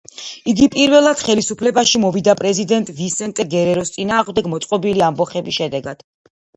იგი 0.53 0.67
პირველად 0.75 1.21
ხელისუფლებაში 1.27 2.01
მოვიდა 2.07 2.37
პრეზიდენტ 2.41 2.91
ვისენტე 3.05 3.49
გერეროს 3.55 3.95
წინააღმდეგ 4.01 4.53
მოწყობილი 4.57 5.09
ამბოხების 5.13 5.65
შედეგად. 5.65 6.09